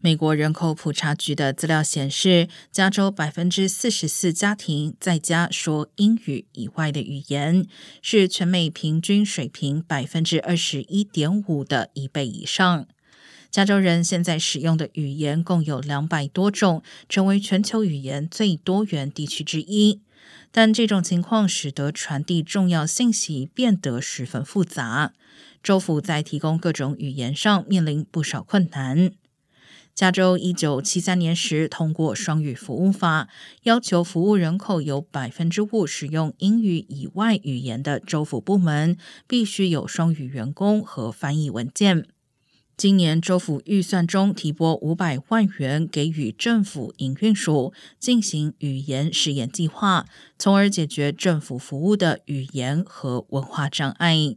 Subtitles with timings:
[0.00, 7.66] 美国人口普查局的资料显示，加州百分之四十四家庭在家说英语以外的语言，
[8.00, 12.86] 是全美平均水平百分之二十一点五的一倍以上。
[13.50, 20.00] 加州人现在使用的语言共有两百多种，成为全球语言最多元地区之一。
[20.52, 25.12] 但这种情况使得传递重要信息变得十分复杂，
[25.60, 29.10] 州府在提供各种语言上面临不少困难。
[29.98, 33.28] 加州一九七三年时通过双语服务法，
[33.64, 42.06] 要求服务人口有百分之五使用英语以外语言的州府部门必须有双语员工和翻译文件。
[42.76, 50.06] 今年州府预算中提拨五百万元给予政府营运署进行语言试验计划，
[50.38, 54.36] 从而解决政府服务的语言和文化障碍。